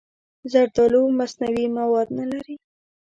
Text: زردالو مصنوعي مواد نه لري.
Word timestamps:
زردالو 0.51 1.01
مصنوعي 1.19 1.65
مواد 1.77 2.07
نه 2.17 2.25
لري. 2.31 2.55